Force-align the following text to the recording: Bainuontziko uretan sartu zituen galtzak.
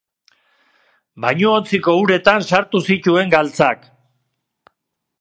Bainuontziko 1.25 1.95
uretan 2.05 2.49
sartu 2.49 2.85
zituen 2.91 3.33
galtzak. 3.39 3.89